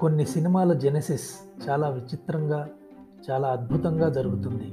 [0.00, 1.30] కొన్ని సినిమాల జెనెసిస్
[1.68, 2.68] చాలా విచిత్రంగా
[3.30, 4.68] చాలా అద్భుతంగా జరుగుతుంది.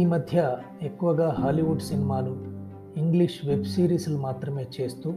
[0.00, 2.36] ఈ మధ్య ఎక్కువగా హాలీవుడ్ సినిమాలు
[2.96, 5.10] ఇంగ్లీష్ వెబ్ సిరీస్లు మాత్రమే చేస్తూ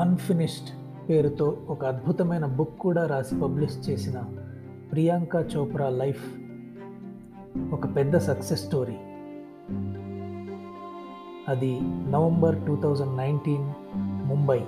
[0.00, 0.68] అన్ఫినిష్డ్
[1.08, 4.22] పేరుతో ఒక అద్భుతమైన బుక్ కూడా రాసి పబ్లిష్ చేసిన
[4.92, 6.24] ప్రియాంక చోప్రా లైఫ్
[7.72, 8.96] ఒక పెద్ద సక్సెస్ స్టోరీ.
[11.48, 13.72] అది November two thousand nineteen
[14.28, 14.60] Mumbai.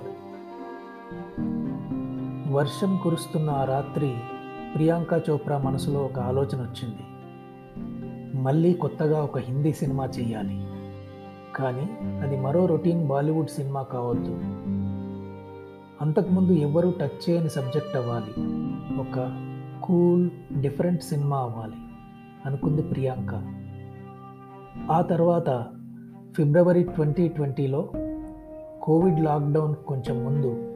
[2.53, 4.13] వర్షం కురుస్తున్న ఆ రాత్రి
[4.75, 7.03] ప్రియాంక చోప్రా మనసులో ఒక ఆలోచన వచ్చింది.
[8.37, 10.67] మళ్ళీ కొత్తగా ఒక హిందీ సినిమా చేయాలి
[11.55, 14.31] కానీ అది మరో రొటీన్ బాలీవుడ్ సినిమా కావద్దు.
[16.01, 18.33] అంతకుముందు ఎవరూ టచ్ చేయని సబ్జెక్ట్ అవ్వాలి.
[18.99, 19.49] ఒక
[19.83, 20.29] కూల్
[20.61, 21.75] డిఫరెంట్ సినిమా అవ్వాలి
[22.45, 23.31] అనుకుంది ప్రియాంక.
[24.91, 25.65] ఆ తర్వాత
[26.37, 27.89] ఫిబ్రవరి ట్వంటీ ట్వంటీలో
[28.81, 30.69] కోవిడ్ లాక్డౌన్ కొంచెం ముందు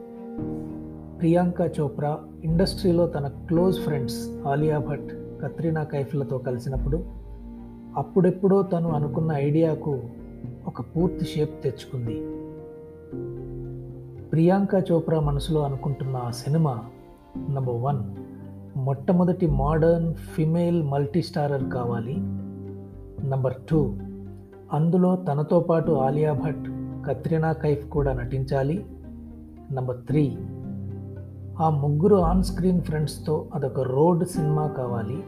[1.18, 5.08] ప్రియాంక చోప్రా ఇండస్ట్రీలో తన క్లోజ్ ఫ్రెండ్స్ ఆలియా భట్
[5.42, 7.04] కత్రినా కైఫ్లతో కలిసినప్పుడు
[7.96, 10.00] అప్పుడెప్పుడో తను అనుకున్న ఐడియాకు
[10.66, 12.16] ఒక పూర్తి షేప్ తెచ్చుకుంది.
[14.30, 16.84] ప్రియాంక చోప్రా మనసులో అనుకుంటున్న ఆ సినిమా
[17.50, 18.02] నంబర్ వన్
[18.78, 22.16] మొట్టమొదటి మోడర్న్ ఫిమేల్ మల్టీ స్టారర్ కావాలి.
[23.28, 23.94] నంబర్ టూ
[24.72, 26.64] అందులో తనతో పాటు ఆలియా భట్
[27.06, 28.86] కత్రినా కైఫ్ కూడా నటించాలి.
[29.72, 30.38] నంబర్ త్రీ
[31.60, 35.24] ఆ ముగ్గురు ఆన్ స్క్రీన్ ఫ్రెండ్స్తో అదొక రోడ్ సినిమా కావాలి.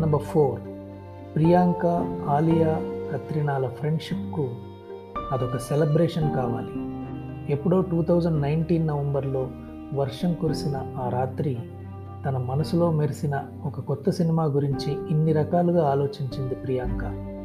[0.00, 0.60] నంబర్ ఫోర్
[1.34, 1.86] ప్రియాంక
[2.28, 2.80] ఆలియా
[3.12, 4.48] కత్రినాల ఫ్రెండ్షిప్కు
[5.32, 6.96] అదొక సెలబ్రేషన్ కావాలి.
[7.52, 9.48] ఎప్పుడో టూ థౌజండ్ నైన్టీన్ నవంబర్లో
[9.94, 11.58] వర్షం కురిసిన ఆ రాత్రి
[12.26, 17.35] తన మనసులో మెరిసిన ఒక కొత్త సినిమా గురించి ఇన్ని రకాలుగా ఆలోచించింది ప్రియాంక.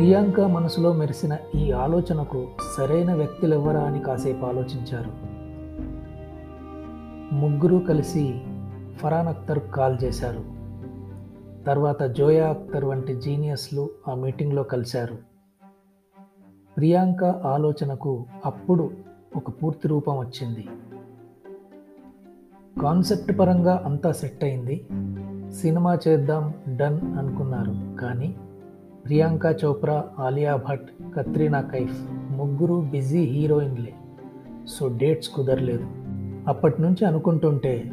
[0.00, 5.10] ప్రియాంక మనసులో మెరిసిన ఈ ఆలోచనకు సరైన వ్యక్తులెవ్వరా అని కాసేపు ఆలోచించారు.
[7.34, 8.40] ముగ్గురు కలిసి
[8.96, 10.44] ఫరాన్ అఖ్తర్ కాల్ చేశారు.
[11.66, 15.18] తర్వాత జోయా అఖ్తర్ వంటి జీనియస్లు ఆ మీటింగ్లో కలిశారు.
[16.76, 18.90] ప్రియాంక ఆలోచనకు అప్పుడు
[19.36, 20.68] ఒక పూర్తి రూపం వచ్చింది.
[22.82, 24.86] కాన్సెప్ట్ పరంగా అంతా సెట్ అయింది.
[25.52, 28.00] సినిమా చేద్దాం డన్ అనుకున్నారు.
[28.00, 28.34] కానీ
[29.04, 31.98] ప్రియాంక చోప్రా ఆలియా భట్ కత్రీనా కైఫ్
[32.30, 33.92] ముగ్గురు బిజీ హీరోయిన్లే.
[34.68, 35.86] సో డేట్స్ కుదరలేదు.
[36.48, 37.92] అప్పటి నుంచి అనుకుంటుంటే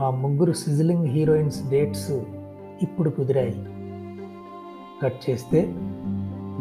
[0.00, 2.10] ఆ ముగ్గురు సిజిలింగ్ హీరోయిన్స్ డేట్స్
[2.82, 3.66] ఇప్పుడు కుదిరాయి.
[5.02, 5.74] కట్ చేస్తే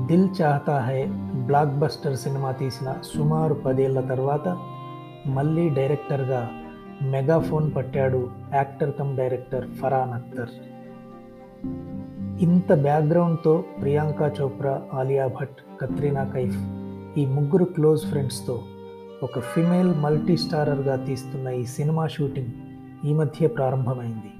[0.05, 1.05] Dil Chahta Hai
[1.45, 4.57] blockbuster cinema తీసిన సుమారు పదేళ్ళ తర్వాత
[5.27, 6.51] మళ్ళీ డైరెక్టర్గా
[7.01, 10.49] మెగాఫోన్ పట్టాడు actor cum director Farhan Akhtar
[12.41, 16.57] ఇంత బ్యాక్గ్రౌండ్తో ప్రియాంక చోప్రా ఆలియా భట్ కత్రీనా కైఫ్
[17.19, 18.59] ఈ ముగ్గురు క్లోజ్ ఫ్రెండ్స్తో
[19.23, 22.47] ఒక ఫిమేల్ మల్టీ స్టారర్గా తీస్తున్న ఈ సినిమా షూటింగ్
[23.05, 24.31] ఈ మధ్య ప్రారంభమైంది.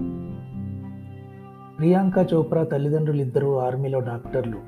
[1.78, 4.58] ప్రియాంక చోప్రా తల్లిదండ్రులు ఇద్దరు ఆర్మీలో డాక్టర్లు.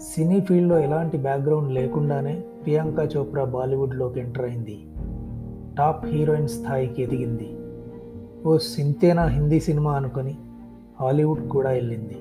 [0.00, 4.86] సినీ ఫీల్డ్లో ఎలాంటి బ్యాక్గ్రౌండ్ లేకుండానే ప్రియాంక చోప్రా బాలీవుడ్లోకి ఎంటర్ అయింది.
[5.78, 7.56] టాప్ హీరోయిన్ స్థాయికి ఎదిగింది.
[8.48, 10.38] ఓ సింతేనా హిందీ సినిమా అనుకొని
[11.00, 12.16] హాలీవుడ్ కూడా వెళ్ళింది.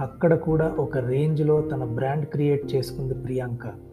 [0.00, 3.88] అక్కడ కూడా ఒక రేంజ్లో తన బ్రాండ్ క్రియేట్ చేసుకుంది ప్రియాంక.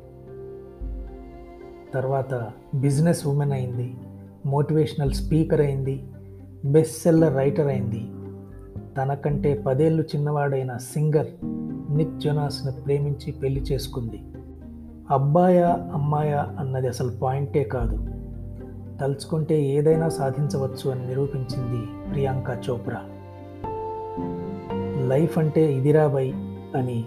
[1.93, 3.95] తర్వాత బిజినెస్ ఉమెన్ అయింది
[4.45, 6.03] మోటివేషనల్ స్పీకర్ అయింది
[6.65, 8.07] బెస్ట్ సెల్లర్ రైటర్ అయింది.
[8.97, 11.27] తనకంటే పదేళ్ళు చిన్నవాడైన సింగర్
[11.97, 14.21] నిక్ జొనాస్ను ప్రేమించి పెళ్ళి చేసుకుంది.
[15.11, 17.97] అబ్బాయా అమ్మాయా అన్నది అసలు పాయింటే కాదు.
[19.01, 23.01] తలుచుకుంటే ఏదైనా సాధించవచ్చు అని నిరూపించింది ప్రియాంక చోప్రా.
[25.09, 26.27] లైఫ్ అంటే ఇదిరాబై
[26.75, 26.99] అని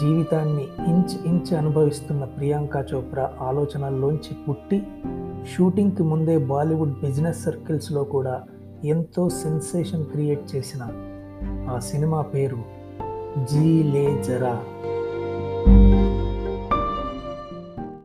[0.00, 4.78] జీవితాన్ని ఇంచ్ ఇంచ్ అనుభవిస్తున్న ప్రియాంక చోప్రా ఆలోచనల్లోంచి పుట్టి
[5.52, 8.34] షూటింగ్కి ముందే బాలీవుడ్ బిజినెస్ సర్కిల్స్లో కూడా
[8.84, 10.82] ఎంతో సెన్సేషన్ క్రియేట్ చేసిన
[11.70, 12.60] ఆ సినిమా పేరు
[13.44, 14.54] జీ లే జరా.